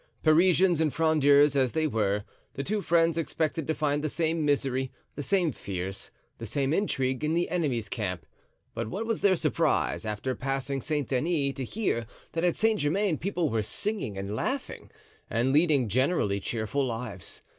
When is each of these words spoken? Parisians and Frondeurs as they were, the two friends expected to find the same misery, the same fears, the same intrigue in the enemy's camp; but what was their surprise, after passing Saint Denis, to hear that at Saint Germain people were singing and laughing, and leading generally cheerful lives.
Parisians 0.23 0.81
and 0.81 0.91
Frondeurs 0.91 1.55
as 1.55 1.73
they 1.73 1.85
were, 1.85 2.23
the 2.55 2.63
two 2.63 2.81
friends 2.81 3.19
expected 3.19 3.67
to 3.67 3.75
find 3.75 4.03
the 4.03 4.09
same 4.09 4.43
misery, 4.43 4.91
the 5.13 5.21
same 5.21 5.51
fears, 5.51 6.09
the 6.39 6.45
same 6.47 6.73
intrigue 6.73 7.23
in 7.23 7.35
the 7.35 7.49
enemy's 7.51 7.87
camp; 7.87 8.25
but 8.73 8.87
what 8.89 9.05
was 9.05 9.21
their 9.21 9.35
surprise, 9.35 10.03
after 10.03 10.33
passing 10.33 10.81
Saint 10.81 11.09
Denis, 11.09 11.53
to 11.53 11.63
hear 11.63 12.07
that 12.31 12.43
at 12.43 12.55
Saint 12.55 12.79
Germain 12.79 13.19
people 13.19 13.51
were 13.51 13.61
singing 13.61 14.17
and 14.17 14.33
laughing, 14.35 14.89
and 15.29 15.53
leading 15.53 15.87
generally 15.87 16.39
cheerful 16.39 16.83
lives. 16.83 17.43